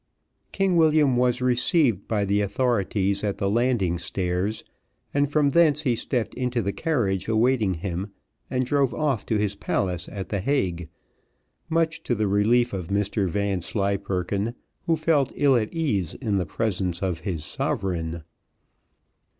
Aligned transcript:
King 0.51 0.77
William 0.77 1.15
was 1.15 1.43
received 1.43 2.07
by 2.07 2.25
the 2.25 2.41
authorities 2.41 3.23
at 3.23 3.37
the 3.37 3.47
landing 3.51 3.99
stairs, 3.99 4.63
and 5.13 5.31
from 5.31 5.51
thence 5.51 5.81
he 5.83 5.95
stepped 5.95 6.33
into 6.33 6.63
the 6.63 6.73
carriage, 6.73 7.27
awaiting 7.27 7.75
him, 7.75 8.11
and 8.49 8.65
drove 8.65 8.95
off 8.95 9.27
to 9.27 9.37
his 9.37 9.53
palace 9.53 10.09
at 10.11 10.29
the 10.29 10.39
Hague; 10.39 10.89
much 11.69 12.01
to 12.01 12.15
the 12.15 12.25
relief 12.27 12.73
of 12.73 12.87
Mr 12.87 13.29
Vanslyperken, 13.29 14.55
who 14.87 14.97
felt 14.97 15.33
ill 15.35 15.55
at 15.55 15.71
ease 15.71 16.15
in 16.15 16.39
the 16.39 16.47
presence 16.47 17.03
of 17.03 17.19
his 17.19 17.45
sovereign. 17.45 18.23